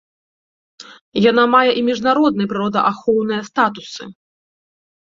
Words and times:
Яна 1.29 1.43
мае 1.57 1.69
і 1.83 1.85
міжнародныя 1.91 2.51
прыродаахоўныя 2.55 3.41
статусы. 3.53 4.03